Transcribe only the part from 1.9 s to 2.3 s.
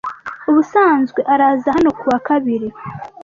kuwa